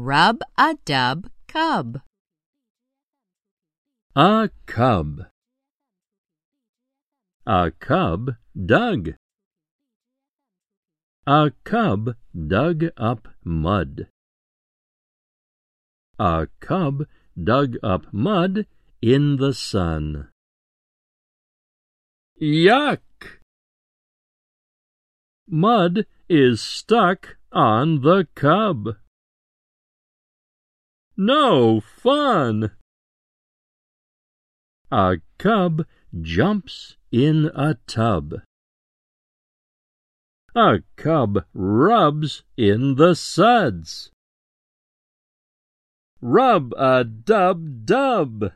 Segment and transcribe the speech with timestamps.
[0.00, 2.02] Rub a dub cub.
[4.14, 5.26] A cub.
[7.44, 9.14] A cub dug.
[11.26, 14.06] A cub dug up mud.
[16.20, 17.04] A cub
[17.36, 18.66] dug up mud
[19.02, 20.28] in the sun.
[22.40, 23.40] Yuck!
[25.48, 28.94] Mud is stuck on the cub.
[31.20, 32.70] No fun!
[34.92, 35.84] A cub
[36.22, 38.34] jumps in a tub.
[40.54, 44.12] A cub rubs in the suds.
[46.20, 48.52] Rub a dub dub.